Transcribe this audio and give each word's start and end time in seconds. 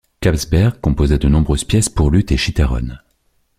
Kapsberger 0.19 0.79
composa 0.81 1.19
de 1.19 1.27
nombreuses 1.27 1.63
pièces 1.63 1.87
pour 1.87 2.09
luth 2.09 2.31
et 2.31 2.37
chitarrone. 2.37 2.99